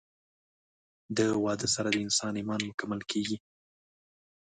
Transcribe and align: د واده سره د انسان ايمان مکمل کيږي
د 1.17 1.19
واده 1.43 1.67
سره 1.75 1.89
د 1.91 1.95
انسان 2.05 2.33
ايمان 2.39 2.61
مکمل 2.69 3.01
کيږي 3.11 3.37